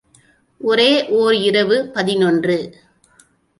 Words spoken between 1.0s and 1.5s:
ஒர்